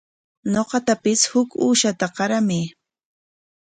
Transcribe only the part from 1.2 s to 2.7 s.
huk uushata qaramay.